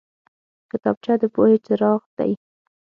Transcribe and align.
کتابچه 0.71 1.13
د 1.21 1.23
پوهې 1.33 1.57
څراغ 1.65 2.01
دی 2.17 2.31